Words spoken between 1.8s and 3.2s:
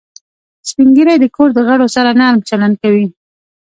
سره نرم چلند کوي